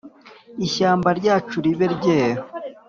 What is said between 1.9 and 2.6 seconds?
ryeru